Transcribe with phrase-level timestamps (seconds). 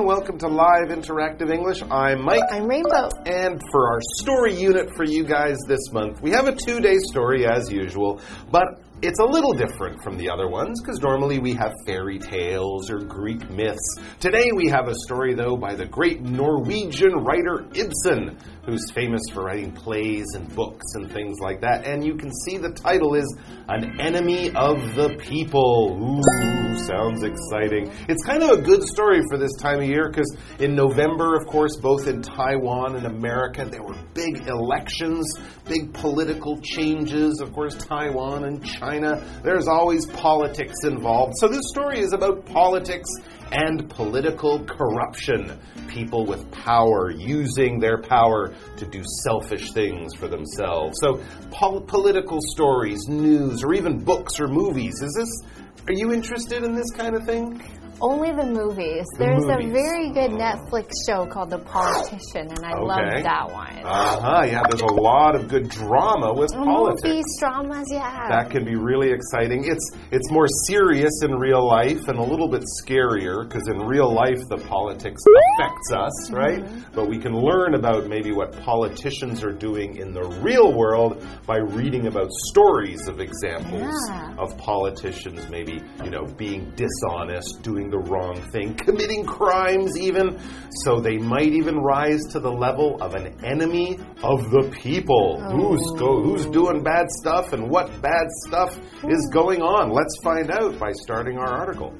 [0.00, 0.16] everyone.
[0.16, 1.82] Welcome to Live Interactive English.
[1.90, 2.42] I'm Mike.
[2.50, 3.10] I'm Rainbow.
[3.26, 6.96] And for our story unit for you guys this month, we have a two day
[7.10, 8.18] story as usual,
[8.50, 8.64] but
[9.02, 12.98] it's a little different from the other ones because normally we have fairy tales or
[12.98, 13.96] Greek myths.
[14.18, 18.36] Today we have a story, though, by the great Norwegian writer Ibsen,
[18.66, 21.86] who's famous for writing plays and books and things like that.
[21.86, 23.34] And you can see the title is
[23.68, 25.96] An Enemy of the People.
[25.98, 27.90] Ooh, sounds exciting.
[28.06, 31.46] It's kind of a good story for this time of year because in November, of
[31.46, 35.26] course, both in Taiwan and America, there were big elections,
[35.66, 37.40] big political changes.
[37.40, 41.34] Of course, Taiwan and China China, there's always politics involved.
[41.38, 43.08] So this story is about politics
[43.52, 45.58] and political corruption.
[45.86, 50.98] People with power using their power to do selfish things for themselves.
[51.00, 54.94] So, pol political stories, news, or even books or movies.
[55.02, 55.42] Is this,
[55.86, 57.62] are you interested in this kind of thing?
[58.02, 59.04] Only the movies.
[59.18, 59.66] The There's movies.
[59.68, 62.82] a very good Netflix show called The Politician, and I Okay.
[62.82, 63.76] love that one.
[63.84, 64.42] Uh huh.
[64.46, 67.02] Yeah, there's a lot of good drama with politics.
[67.04, 68.28] Movies, dramas, yeah.
[68.30, 69.64] That can be really exciting.
[69.66, 74.10] It's it's more serious in real life and a little bit scarier because in real
[74.12, 75.22] life the politics
[75.58, 76.64] affects us, right?
[76.94, 81.58] But we can learn about maybe what politicians are doing in the real world by
[81.58, 84.34] reading about stories of examples Yeah.
[84.38, 90.38] of politicians maybe, you know, being dishonest, doing the wrong thing, committing crimes even.
[90.84, 95.40] So they might even rise to the level of an enemy of the people.
[95.40, 96.22] Who's go oh.
[96.22, 98.78] who's doing bad stuff and what bad stuff
[99.08, 99.32] is oh.
[99.32, 99.90] going on?
[99.90, 101.94] Let's find out by starting our article.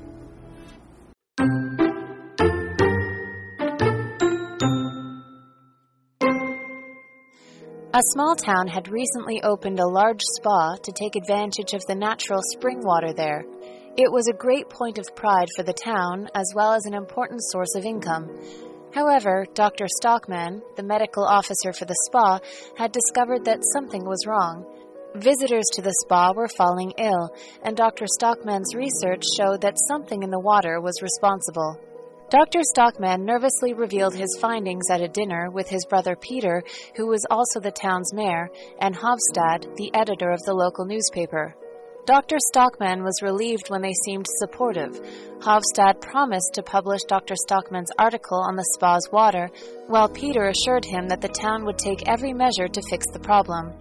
[7.92, 12.40] A small town had recently opened a large spa to take advantage of the natural
[12.52, 13.44] spring water there.
[14.00, 17.42] It was a great point of pride for the town as well as an important
[17.52, 18.30] source of income.
[18.94, 19.88] However, Dr.
[19.88, 22.38] Stockman, the medical officer for the spa,
[22.78, 24.64] had discovered that something was wrong.
[25.16, 27.28] Visitors to the spa were falling ill,
[27.62, 28.06] and Dr.
[28.06, 31.78] Stockman's research showed that something in the water was responsible.
[32.30, 32.60] Dr.
[32.62, 36.64] Stockman nervously revealed his findings at a dinner with his brother Peter,
[36.96, 38.48] who was also the town's mayor,
[38.80, 41.54] and Hovstad, the editor of the local newspaper.
[42.10, 42.38] Dr.
[42.40, 45.00] Stockman was relieved when they seemed supportive.
[45.38, 47.36] Hovstad promised to publish Dr.
[47.36, 49.48] Stockman's article on the spa's water,
[49.86, 53.72] while Peter assured him that the town would take every measure to fix the problem.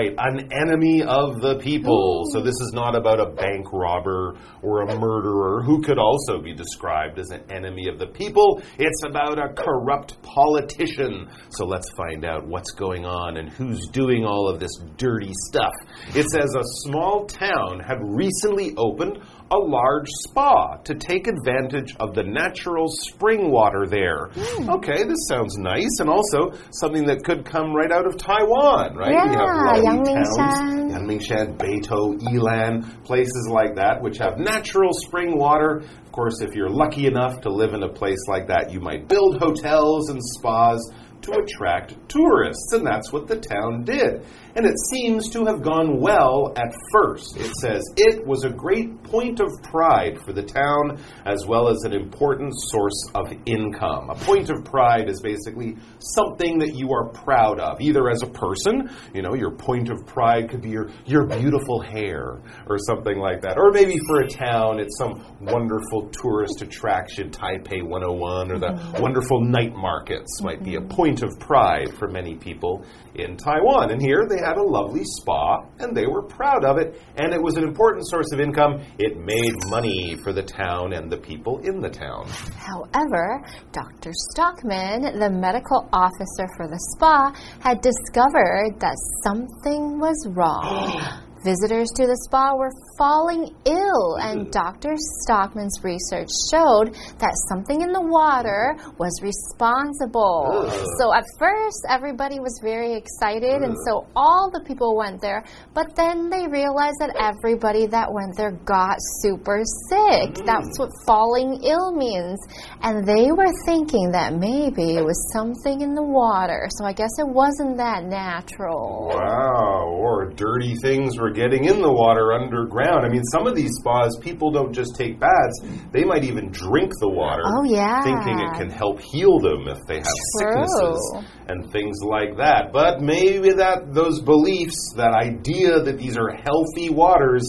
[0.00, 2.24] Right, an enemy of the people.
[2.32, 6.54] So this is not about a bank robber or a murderer who could also be
[6.54, 8.62] described as an enemy of the people.
[8.78, 11.28] It's about a corrupt politician.
[11.50, 15.72] So let's find out what's going on and who's doing all of this dirty stuff.
[16.14, 19.18] It says a small town had recently opened
[19.52, 24.28] a large spa to take advantage of the natural spring water there.
[24.32, 24.70] Hmm.
[24.70, 29.10] Okay, this sounds nice and also something that could come right out of Taiwan, right?
[29.10, 30.36] we have Yeah, Yangmingshan.
[30.36, 35.78] towns, Yangmingshan, Beitou, Yilan, places like that which have natural spring water.
[35.78, 39.08] Of course, if you're lucky enough to live in a place like that, you might
[39.08, 40.80] build hotels and spas
[41.22, 44.24] to attract tourists, and that's what the town did.
[44.56, 47.36] And it seems to have gone well at first.
[47.36, 51.84] It says it was a great point of pride for the town as well as
[51.84, 54.10] an important source of income.
[54.10, 58.26] A point of pride is basically something that you are proud of, either as a
[58.26, 63.18] person, you know, your point of pride could be your, your beautiful hair or something
[63.18, 63.56] like that.
[63.56, 69.02] Or maybe for a town, it's some wonderful tourist attraction, Taipei 101, or the mm-hmm.
[69.02, 72.84] wonderful night markets might be a point of pride for many people
[73.14, 73.90] in Taiwan.
[73.90, 77.42] And here they had a lovely spa and they were proud of it, and it
[77.42, 78.82] was an important source of income.
[78.98, 82.28] It made money for the town and the people in the town.
[82.56, 84.12] However, Dr.
[84.30, 91.26] Stockman, the medical officer for the spa, had discovered that something was wrong.
[91.42, 94.50] Visitors to the spa were falling ill, and mm-hmm.
[94.50, 94.92] Dr.
[95.24, 100.68] Stockman's research showed that something in the water was responsible.
[101.00, 103.84] So at first, everybody was very excited, and mm.
[103.88, 105.42] so all the people went there,
[105.72, 110.36] but then they realized that everybody that went there got super sick.
[110.36, 110.44] Mm.
[110.44, 112.38] That's what falling ill means.
[112.82, 116.68] And they were thinking that maybe it was something in the water.
[116.76, 119.08] So I guess it wasn't that natural.
[119.14, 123.04] Wow, or dirty things were getting in the water underground.
[123.04, 125.60] I mean, some of these spas, people don't just take baths,
[125.92, 127.42] they might even drink the water.
[127.46, 128.02] Oh, yeah.
[128.02, 131.16] Thinking it can help heal them if they have sicknesses
[131.48, 132.72] and things like that.
[132.72, 137.46] But maybe that those beliefs, that idea that these are healthy waters,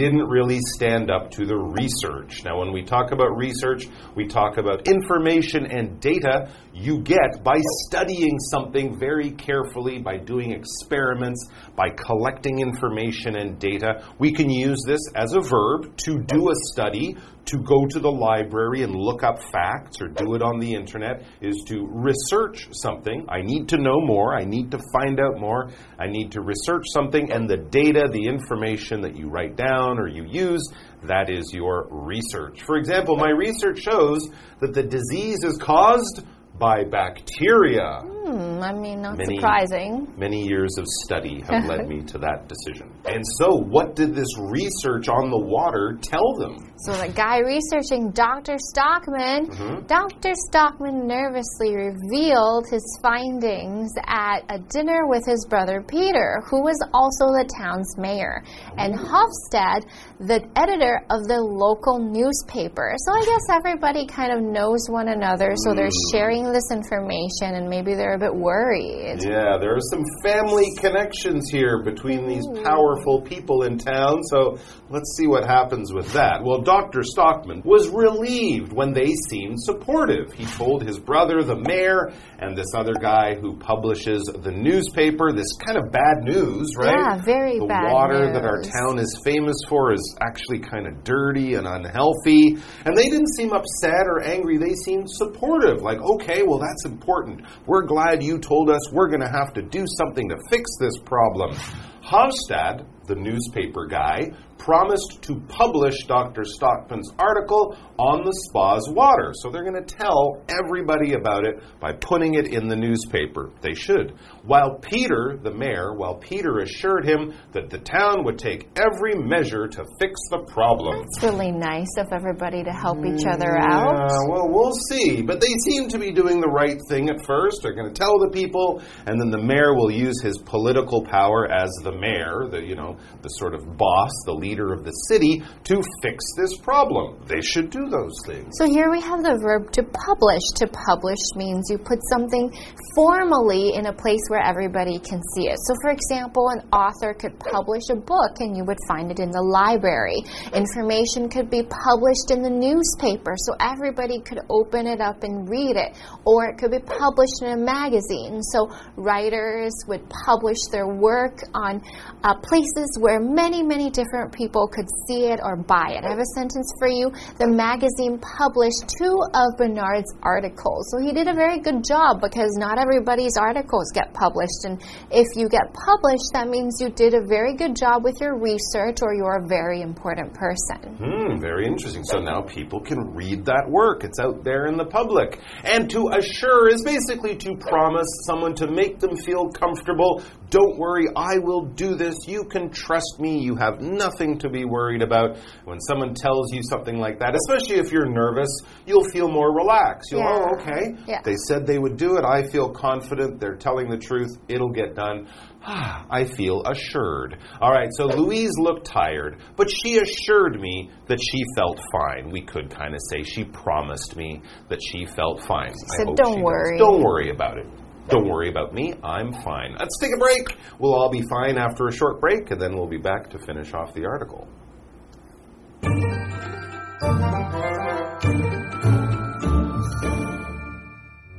[0.00, 2.42] didn't really stand up to the research.
[2.42, 3.86] Now, when we talk about research,
[4.16, 10.52] we talk about information and data you get by studying something very carefully, by doing
[10.52, 14.02] experiments, by collecting information and data.
[14.18, 17.16] We can use this as a verb to do a study,
[17.50, 21.24] to go to the library and look up facts or do it on the internet,
[21.40, 23.26] is to research something.
[23.28, 26.84] I need to know more, I need to find out more, I need to research
[26.92, 30.62] something, and the data, the information that you write down or you use,
[31.02, 32.62] that is your research.
[32.62, 34.28] For example, my research shows
[34.60, 36.22] that the disease is caused
[36.60, 38.02] by bacteria.
[38.04, 40.06] Hmm, I mean, not Many- surprising.
[40.16, 42.92] Many years of study have led me to that decision.
[43.06, 46.70] And so, what did this research on the water tell them?
[46.84, 48.56] So the guy researching Dr.
[48.70, 49.86] Stockman, Mm-hmm.
[49.86, 50.32] Dr.
[50.48, 57.26] Stockman nervously revealed his findings at a dinner with his brother Peter, who was also
[57.36, 58.42] the town's mayor,
[58.78, 59.84] and Hovstad,
[60.20, 62.94] the editor of the local newspaper.
[63.06, 66.12] So I guess everybody kind of knows one another, so they're Mm.
[66.52, 69.22] This information, and maybe they're a bit worried.
[69.22, 74.58] Yeah, there are some family connections here between these powerful people in town, so
[74.88, 76.42] let's see what happens with that.
[76.42, 77.02] Well, Dr.
[77.02, 80.32] Stockman was relieved when they seemed supportive.
[80.32, 85.52] He told his brother, the mayor, and this other guy who publishes the newspaper this
[85.64, 86.96] kind of bad news, right?
[86.96, 91.04] Yeah, very the bad water that our town is famous for is actually kind of
[91.04, 92.56] dirty and unhealthy.
[92.84, 94.58] And they didn't seem upset or angry.
[94.58, 95.82] They seemed supportive.
[95.82, 97.42] Like, okay, well, that's important.
[97.66, 100.98] We're glad you told us we're going to have to do something to fix this
[101.04, 101.56] problem.
[102.02, 106.44] Hovstad, the newspaper guy, promised to publish Dr.
[106.44, 109.32] Stockman's article on the spa's water.
[109.34, 113.50] So they're going to tell everybody about it by putting it in the newspaper.
[113.62, 114.14] They should.
[114.42, 119.68] While Peter, the mayor, while Peter assured him that the town would take every measure
[119.68, 121.04] to fix the problem.
[121.04, 123.96] It's really nice of everybody to help each other out.
[123.96, 125.22] Yeah, well, we'll see.
[125.22, 127.60] But they seem to be doing the right thing at first.
[127.62, 131.50] They're going to tell the people, and then the mayor will use his political power
[131.50, 135.42] as the mayor, the you know, the sort of boss, the leader of the city,
[135.64, 137.20] to fix this problem.
[137.26, 138.48] They should do those things.
[138.56, 140.42] So here we have the verb to publish.
[140.56, 142.52] To publish means you put something
[142.94, 145.58] formally in a place where everybody can see it.
[145.66, 149.30] So, for example, an author could publish a book and you would find it in
[149.30, 150.22] the library.
[150.54, 155.76] Information could be published in the newspaper so everybody could open it up and read
[155.76, 155.96] it.
[156.24, 158.42] Or it could be published in a magazine.
[158.42, 161.82] So, writers would publish their work on
[162.24, 166.04] uh, places where many, many different people could see it or buy it.
[166.04, 167.10] I have a sentence for you.
[167.38, 170.90] The magazine published two of Bernard's articles.
[170.90, 174.68] So he did a very good job because not everybody's articles get published.
[174.68, 174.76] And
[175.10, 179.00] if you get published, that means you did a very good job with your research
[179.00, 181.00] or you're a very important person.
[181.00, 182.04] Hmm, Hmm, very interesting.
[182.04, 184.04] So now people can read that work.
[184.04, 185.40] It's out there in the public.
[185.64, 190.22] And to assure is basically to promise someone to make them feel comfortable.
[190.50, 192.16] Don't worry, I will do this.
[192.26, 193.38] You can trust me.
[193.38, 195.36] You have nothing to be worried about.
[195.64, 198.50] When someone tells you something like that, especially if you're nervous,
[198.86, 200.10] you'll feel more relaxed.
[200.10, 200.38] You'll, Yeah.
[200.50, 200.94] oh, okay.
[201.06, 201.20] Yeah.
[201.24, 202.24] They said they would do it.
[202.24, 203.38] I feel confident.
[203.40, 204.30] They're telling the truth.
[204.48, 205.28] It'll get done.
[205.67, 207.37] I feel assured.
[207.59, 212.29] All right, so Louise looked tired, but she assured me that she felt fine.
[212.31, 215.71] We could kind of say she promised me that she felt fine.
[215.71, 216.43] I said, hope "Don't she does.
[216.43, 217.65] worry." Don't worry about it.
[218.07, 218.93] Don't worry about me.
[219.03, 219.75] I'm fine.
[219.79, 220.55] Let's take a break.
[220.77, 223.73] We'll all be fine after a short break, and then we'll be back to finish
[223.73, 224.47] off the article.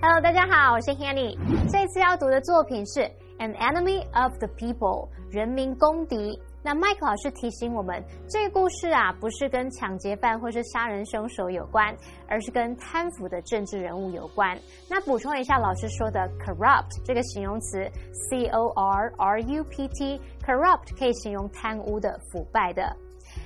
[0.02, 1.36] Hello，大家好，我是 Hanny。
[1.70, 3.00] 这次要读的作品是《
[3.41, 6.39] An Enemy of the People》，人民公敌。
[6.61, 11.91] 那麦克老师提醒我们，这个故事啊，不是跟抢劫犯或是杀人凶手有关，
[12.27, 14.55] 而是跟贪腐的政治人物有关。
[14.87, 17.89] 那补充一下老师说的 corrupt 这个形容词
[18.29, 22.95] ，c o r r u p t，corrupt 可以形容贪污的、腐败的。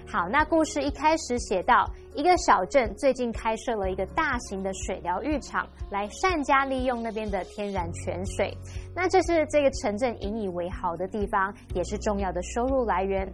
[0.08, 8.56] 好，那故事一开始写到，一个小镇最近开设了一个大型的水疗浴场，来善加利用那边的天然泉水。
[8.96, 13.28] 那这是这个城镇引以为豪的地方，也是重要的收入来源。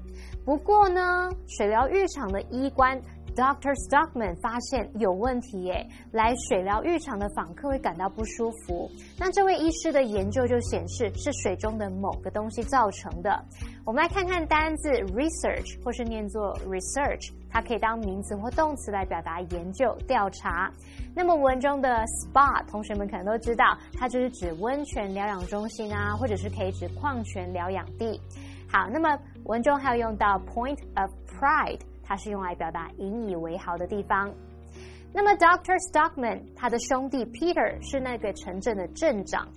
[0.45, 2.99] 不过呢，水疗浴场的医官
[3.35, 8.89] Doctor Stockman 发现有问题耶，来水疗浴场的访客会感到不舒服。
[9.19, 13.45] 那这位医师的研究就显示是水中的某个东西造成的。
[13.83, 20.71] 我们来看看单字 research 或是念作 research，它可以当名词或动词来表达研究、调查。
[21.15, 28.21] 那么文中的 spa，同学们可能都知道，它就是指温泉疗养中心啊，或者是可以指矿泉疗养地。
[28.71, 31.79] 好，那么文中还有用到 point of pride。
[32.03, 34.29] 它是用来表达引以为豪的地方。
[35.13, 39.47] 那么 Doctor Stockman 他的兄弟 Peter 是那个城镇的镇长。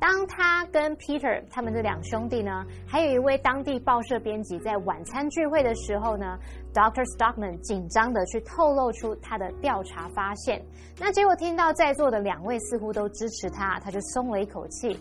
[0.00, 6.38] 当他跟 Peter 他们的两兄弟呢，还有一位当地报社编辑在晚餐聚会的时候呢
[6.72, 7.04] ，Dr.
[7.16, 10.60] Stockman 紧张的去透露出他的调查发现。
[10.98, 14.98] 那结果听到在座的两位似乎都支持他，他就松了一口气。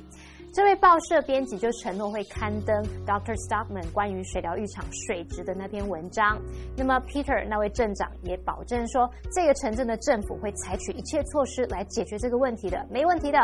[0.51, 2.75] 这位报社编辑就承诺会刊登
[3.05, 6.41] Doctor Stockman 关于水疗浴场水质的那篇文章。
[6.75, 13.39] 那么 Peter 那位镇长也保证说，这个城镇的政府会采取一切措施来解决这个问题的，没问题的。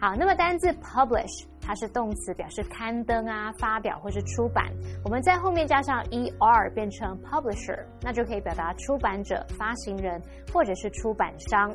[0.00, 4.64] 好，那么单字 publish 它是动词，表示刊登啊、发表或是出版。
[5.04, 10.18] 我们在后面加上 er 变成 publisher，那就可以表达出版者、发行人
[10.50, 11.70] 或者是出版商。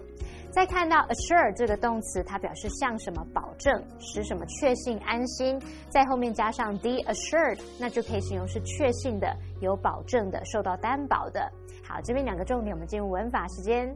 [0.50, 9.32] 再看到 assure 这个动词，它表示向什么保证，使什么确信、安心，在后面加上 the assured，那就可以形容是确信的、
[9.62, 11.52] 有保证的、受到担保的。
[11.88, 13.96] 好，这边两个重点，我们进入文法时间。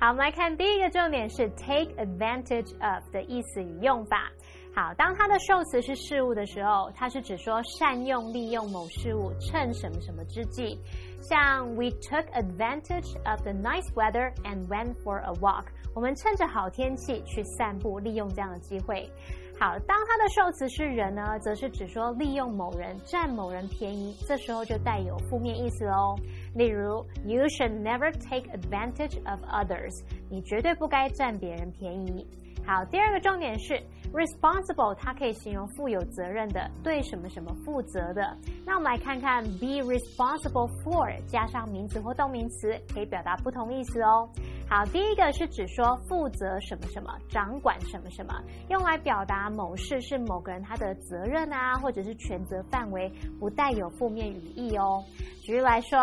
[0.00, 4.30] 好，我们来看第一个重点是 take advantage of 的意思与用法。
[4.78, 10.78] 好，当它的受词是事物的时候，它是指说善用、利用某事物，趁什么什么之际。
[11.20, 15.64] 像 We took advantage of the nice weather and went for a walk。
[15.96, 19.10] 我们趁着好天气去散步，利用这样的机会。
[19.58, 26.14] 好，当它的受词是人呢，则是指说利用某人占某人便宜，这时候就带有负面意思喽。
[26.54, 30.04] 例如，You should never take advantage of others。
[30.30, 32.24] 你绝对不该占别人便宜。
[32.64, 33.82] 好，第二个重点是
[34.12, 38.36] responsible，它可以形容负有责任的，对什么什么负责的。
[38.64, 44.28] 那我们来看看 be responsible for 加上名词或动名词，可以表达不同意思哦。
[44.68, 48.34] 好，第一个是指说负责什么什么，掌管什么什么，
[48.68, 53.10] 用来表达某事是某个人他的责任啊，或者是权责范围，
[53.40, 55.02] 不带有负面语义哦。
[55.42, 55.98] 举例来说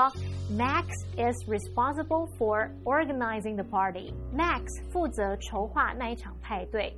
[0.50, 4.12] ，Max is responsible for organizing the party。
[4.36, 6.92] Max 负责筹划那一场派对。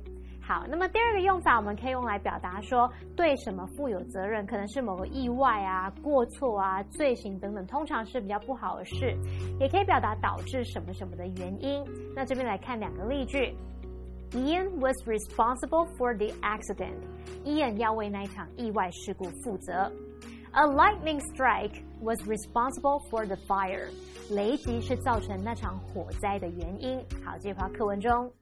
[0.48, 9.14] 好，那么第二个用法，我们可以用来表达说对什么负有责任，可能是某个意外啊、过错啊、罪行等等，通常是比较不好的事，
[9.60, 11.84] 也可以表达导致什么什么的原因。
[12.16, 13.54] 那这边来看两个例句
[14.30, 16.96] ：Ian was responsible for the accident。
[17.44, 19.92] Ian 要为那一场意外事故负责。
[20.52, 23.90] A lightning strike was responsible for the fire。
[24.30, 26.98] 雷击是造成那场火灾的原因。
[27.22, 28.32] 好，这句话课文中。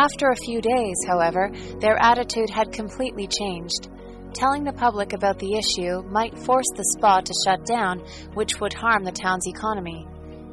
[0.00, 3.90] After a few days, however, their attitude had completely changed.
[4.32, 7.98] Telling the public about the issue might force the spa to shut down,
[8.32, 10.06] which would harm the town's economy.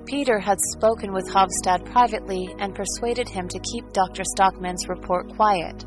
[0.06, 4.24] Peter had spoken with Hovstad privately and persuaded him to keep Dr.
[4.36, 5.86] Stockman's report quiet.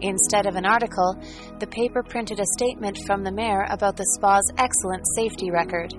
[0.00, 1.14] Instead of an article,
[1.60, 5.94] the paper printed a statement from the mayor about the spa's excellent safety record.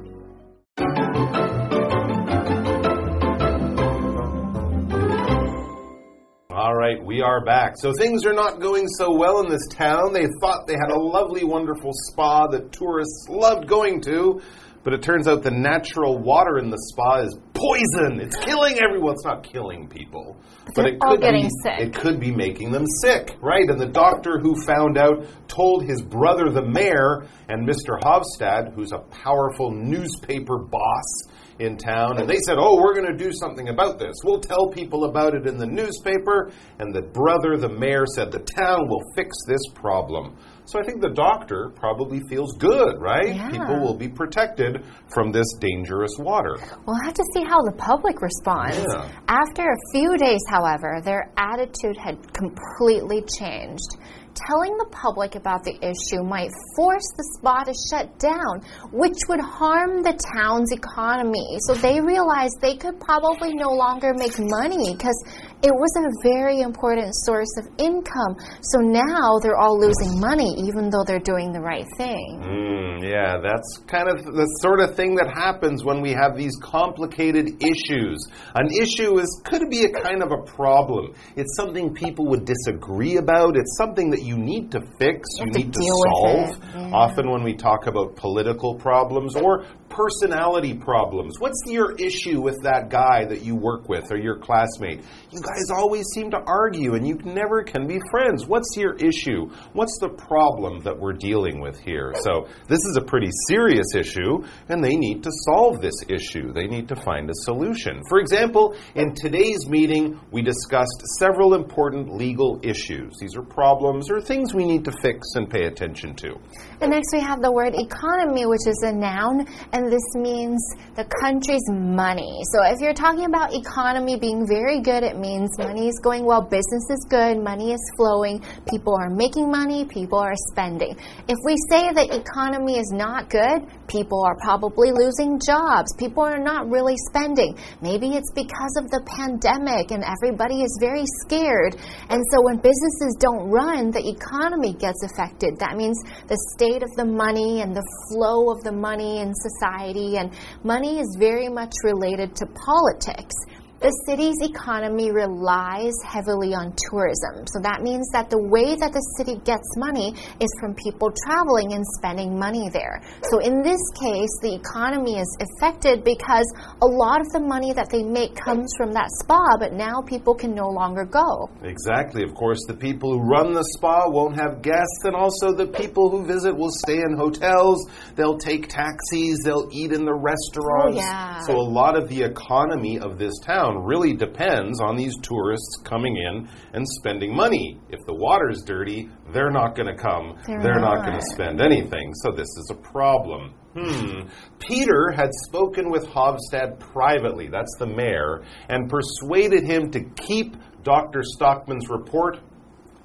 [6.58, 7.76] All right, we are back.
[7.78, 10.12] So things are not going so well in this town.
[10.12, 14.42] They thought they had a lovely, wonderful spa that tourists loved going to,
[14.84, 18.22] but it turns out the natural water in the spa is poison.
[18.22, 19.14] It's killing everyone.
[19.14, 20.38] It's not killing people,
[20.76, 21.80] but it could be sick.
[21.80, 23.68] it could be making them sick, right?
[23.68, 28.00] And the doctor who found out told his brother, the mayor, and Mr.
[28.02, 31.28] Hovstad, who's a powerful newspaper boss
[31.60, 34.14] in town, and they said, Oh, we're going to do something about this.
[34.24, 36.52] We'll tell people about it in the newspaper.
[36.80, 40.38] And the brother, the mayor, said, The town will fix this problem.
[40.66, 43.34] So I think the doctor probably feels good, right?
[43.36, 43.50] Yeah.
[43.50, 46.58] People will be protected from this dangerous water.
[46.86, 48.78] We'll have to see how the public responds.
[48.78, 49.10] Yeah.
[49.28, 53.98] After a few days, however, their attitude had completely changed
[54.46, 58.62] telling the public about the issue might force the spa to shut down,
[58.92, 61.58] which would harm the town's economy.
[61.66, 65.18] So they realized they could probably no longer make money because
[65.64, 68.38] it was a very important source of income.
[68.62, 72.42] So now they're all losing money, even though they're doing the right thing.
[72.46, 76.54] Mm, yeah, that's kind of the sort of thing that happens when we have these
[76.62, 78.20] complicated issues.
[78.54, 81.16] An issue is could be a kind of a problem.
[81.36, 83.58] It's something people would disagree about.
[83.58, 86.60] It's something that you need to fix, you, to need to, with solve.
[86.76, 86.92] Yeah.
[86.94, 89.66] Often, when we talk about political problems or
[89.98, 95.02] personality problems, what's your issue with that guy that you work with or your classmate?
[95.32, 98.46] You guys always seem to argue and you never can be friends.
[98.46, 99.50] What's your issue?
[99.74, 102.14] What's the problem that we're dealing with here?
[102.22, 106.54] So, this is a pretty serious issue, and they need to solve this issue.
[106.54, 108.04] They need to find a solution.
[108.08, 113.18] For example, in today's meeting, we discussed several important legal issues.
[113.20, 116.36] These are problems or things we need to fix and pay attention to.
[116.82, 120.60] And next we have the word economy, which is a noun, and this means
[120.96, 122.44] the country's money.
[122.52, 126.42] So if you're talking about economy being very good, it means money is going well,
[126.42, 130.98] business is good, money is flowing, people are making money, people are spending.
[131.28, 136.40] If we say the economy is not good, people are probably losing jobs, people are
[136.40, 137.56] not really spending.
[137.82, 141.76] Maybe it's because of the pandemic and everybody is very scared.
[142.10, 145.58] And so when businesses don't run, the economy gets affected.
[145.60, 149.77] That means the state of the money and the flow of the money in society.
[150.18, 150.32] And
[150.64, 153.36] money is very much related to politics.
[153.78, 157.46] The city's economy relies heavily on tourism.
[157.46, 161.78] So that means that the way that the city gets money is from people traveling
[161.78, 163.06] and spending money there.
[163.30, 166.50] So in this case, the economy is affected because
[166.82, 170.34] a lot of the money that they make comes from that spa, but now people
[170.34, 171.46] can no longer go.
[171.62, 172.26] Exactly.
[172.26, 176.10] Of course, the people who run the spa won't have guests, and also the people
[176.10, 177.86] who visit will stay in hotels.
[178.16, 179.46] They'll take taxis.
[179.46, 180.98] They'll eat in the restaurants.
[180.98, 181.46] Oh, yeah.
[181.46, 186.16] So, a lot of the economy of this town really depends on these tourists coming
[186.18, 187.80] in and spending money.
[187.90, 190.38] If the water's dirty, they're not going to come.
[190.46, 191.06] They're not not.
[191.06, 192.14] going to spend anything.
[192.24, 193.54] So, this is a problem.
[193.74, 194.28] Hmm.
[194.60, 201.22] Peter had spoken with Hovstad privately, that's the mayor, and persuaded him to keep Dr.
[201.22, 202.40] Stockman's report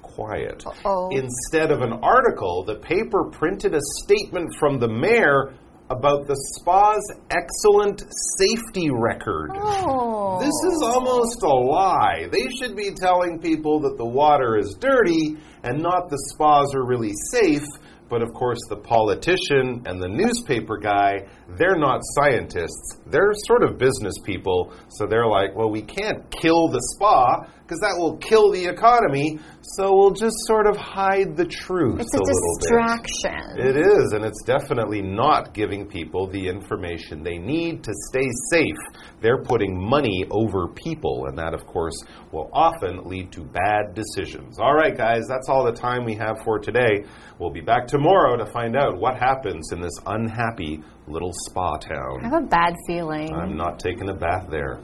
[0.01, 0.65] quiet.
[0.65, 1.09] Uh-oh.
[1.11, 5.53] Instead of an article, the paper printed a statement from the mayor
[5.89, 8.03] about the spa's excellent
[8.37, 9.51] safety record.
[9.55, 10.39] Oh.
[10.39, 12.27] This is almost a lie.
[12.31, 16.85] They should be telling people that the water is dirty and not the spas are
[16.85, 17.65] really safe.
[18.09, 21.25] But of course, the politician and the newspaper guy,
[21.57, 22.99] they're not scientists.
[23.07, 24.71] They're sort of business people.
[24.89, 29.39] So they're like, well, we can't kill the spa because that will kill the economy.
[29.77, 32.69] So we'll just sort of hide the truth It's a, little bit.
[32.69, 33.57] distraction.
[33.57, 38.75] It is, and it's definitely not giving people the information they need to stay safe.
[39.21, 41.95] They're putting money over people, and that, of course,
[42.33, 44.59] will often lead to bad decisions.
[44.59, 47.05] All right, guys, that's all the time we have for today.
[47.39, 52.19] We'll be back tomorrow to find out what happens in this unhappy little spa town.
[52.21, 53.33] I have a bad feeling.
[53.33, 54.81] I'm not taking a bath there.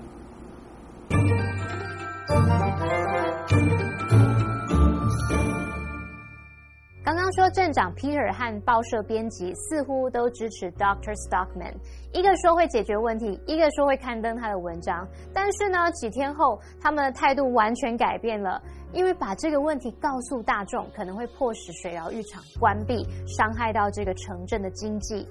[7.39, 11.15] 说镇长 Peter 和报社编辑似乎都支持 Dr.
[11.15, 11.73] Stockman，
[12.11, 15.07] 一个说会解决问题，一个说会刊登他的文章。
[15.33, 25.25] 但是呢，几天后他们的态度完全改变了，因为把这个问题告诉大众，可能会迫使水疗浴场关闭，伤害到这个城镇的经济。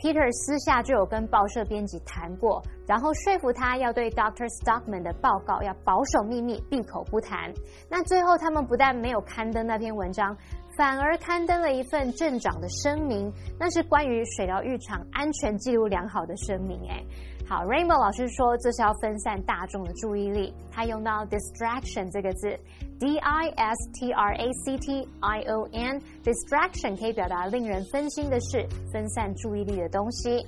[0.00, 4.46] Peter 私下就有跟报社编辑谈过，然后说服他要对 Dr.
[4.62, 7.52] Stockman 的报告要保守秘密，闭口不谈。
[7.90, 10.36] 那最后他们不但没有刊登那篇文章，
[10.78, 16.78] 反而刊登了一份镇长的声明，那是关于水疗浴场安全记录良好的声明。
[16.88, 17.02] 哎，
[17.48, 22.56] 好，Rainbow 老师说这是要分散大众的注意力，他用到 distraction 这个字
[23.00, 30.46] ，d i s t r a c t i o n，distraction 可以表达令人分心的事，分散注意力的东西。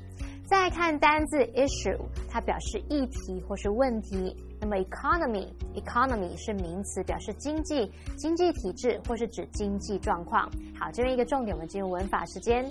[0.49, 1.99] 再看单字 issue，
[2.31, 4.37] 它表示议题或是问题。
[4.61, 10.51] 那么 economy，economy 是名词，表示经济、经济体制或是指经济状况。
[10.79, 12.65] 好，这边一个重点，我们进入文法时间。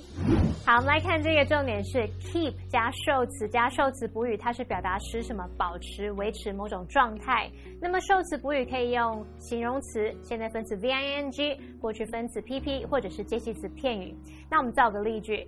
[0.66, 7.50] 好，我们来看这个重点是 keep 加受词加受词补语，它是表达使什么保持、维持某种状态。
[7.82, 14.16] 那么受词补语可以用形容词、现在分词 v i n g、过去分词 p p 或者是介系词片语。
[14.50, 15.48] 那我们造个例句。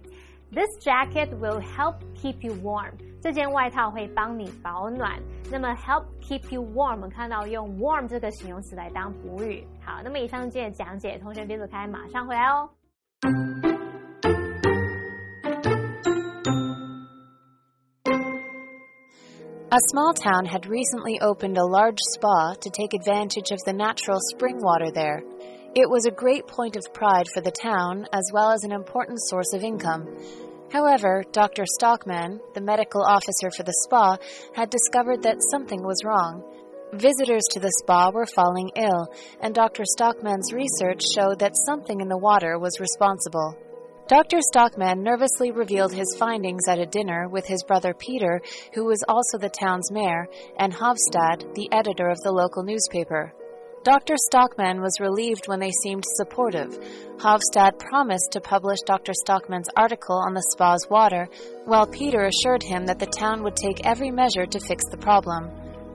[0.53, 2.91] This jacket will help keep you warm。
[3.20, 5.18] 这件外套会帮你保暖。
[5.50, 9.66] 那么 help keep you warm，我们看到用 warm 这个形容词来当补语。
[9.84, 12.68] 好，那么以上是今天的讲解，同学别走开，马上回来哦。
[19.68, 24.18] A small town had recently opened a large spa to take advantage of the natural
[24.32, 25.22] spring water there.
[25.74, 29.18] It was a great point of pride for the town as well as an important
[29.28, 30.06] source of income.
[30.71, 31.65] However, Dr.
[31.65, 34.17] Stockman, the medical officer for the spa,
[34.55, 36.43] had discovered that something was wrong.
[36.93, 39.07] Visitors to the spa were falling ill,
[39.41, 39.83] and Dr.
[39.85, 43.57] Stockman's research showed that something in the water was responsible.
[44.07, 44.39] Dr.
[44.41, 48.41] Stockman nervously revealed his findings at a dinner with his brother Peter,
[48.73, 53.33] who was also the town's mayor, and Hovstad, the editor of the local newspaper.
[53.83, 54.13] Dr.
[54.15, 56.69] Stockman was relieved when they seemed supportive.
[57.17, 59.11] Hovstad promised to publish Dr.
[59.11, 61.27] Stockman's article on the spa's water,
[61.65, 65.49] while Peter assured him that the town would take every measure to fix the problem.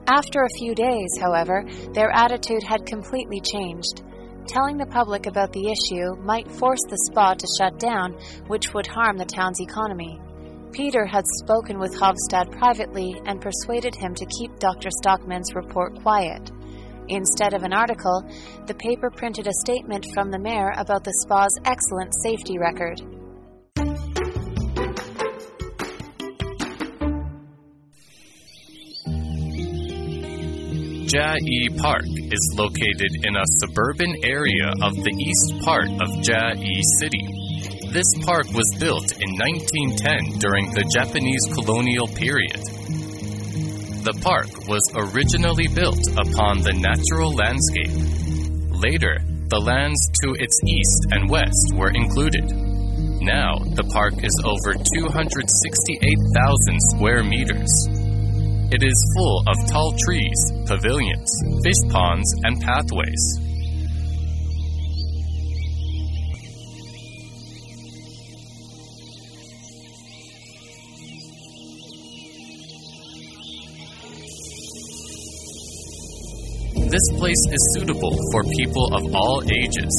[0.05, 4.03] After a few days, however, their attitude had completely changed.
[4.47, 8.87] Telling the public about the issue might force the spa to shut down, which would
[8.87, 10.19] harm the town's economy.
[10.73, 14.89] Peter had spoken with Hovstad privately and persuaded him to keep Dr.
[15.01, 16.51] Stockman's report quiet.
[17.09, 18.23] Instead of an article,
[18.65, 23.01] the paper printed a statement from the mayor about the spa's excellent safety record.
[31.07, 37.23] Chiayi Park is located in a suburban area of the east part of Chiayi City.
[37.93, 42.59] This park was built in 1910 during the Japanese colonial period.
[44.07, 47.91] The park was originally built upon the natural landscape.
[48.71, 49.19] Later,
[49.51, 52.47] the lands to its east and west were included.
[53.19, 55.43] Now, the park is over 268,000
[56.95, 57.67] square meters.
[58.71, 61.27] It is full of tall trees, pavilions,
[61.59, 63.46] fish ponds, and pathways.
[76.97, 79.93] This place is suitable for people of all ages.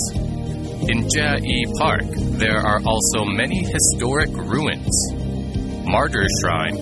[0.91, 2.03] In Chiayi Park,
[2.43, 4.97] there are also many historic ruins.
[5.87, 6.77] Martyr Shrine,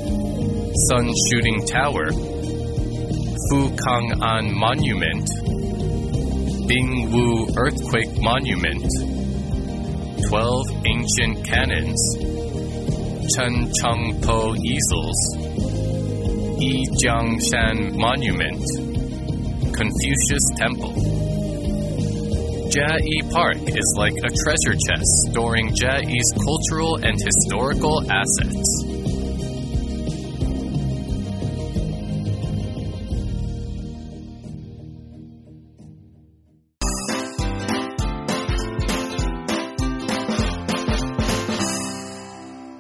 [0.89, 2.13] Sun Shooting Tower,
[3.51, 5.29] Fu Kang An Monument,
[6.67, 8.89] Bing Wu Earthquake Monument,
[10.29, 12.01] 12 Ancient Cannons,
[13.37, 15.21] Chen Cheng Po Easels,
[16.59, 18.96] Yi Jiangshan Monument,
[19.77, 20.95] Confucius Temple.
[22.73, 28.86] Chiayi Park is like a treasure chest storing Chiayi's cultural and historical assets.